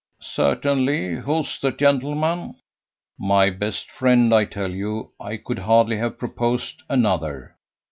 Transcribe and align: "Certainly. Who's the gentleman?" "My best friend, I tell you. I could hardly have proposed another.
"Certainly. 0.33 1.17
Who's 1.17 1.59
the 1.59 1.69
gentleman?" 1.69 2.55
"My 3.19 3.51
best 3.51 3.91
friend, 3.91 4.33
I 4.33 4.45
tell 4.45 4.71
you. 4.71 5.11
I 5.19 5.37
could 5.37 5.59
hardly 5.59 5.97
have 5.97 6.17
proposed 6.17 6.81
another. 6.89 7.55